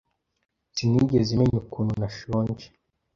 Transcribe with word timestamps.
Sinigeze 0.75 1.31
menya 1.39 1.57
ukuntu 1.63 1.93
nashonje. 2.01 2.65